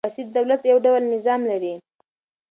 بسیط 0.07 0.27
دولت 0.37 0.61
يو 0.71 0.77
ډول 0.85 1.03
نظام 1.15 1.41
لري. 1.51 1.73